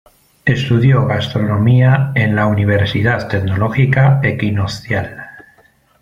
[0.45, 5.27] Estudió gastronomía en la Universidad Tecnológica Equinoccial.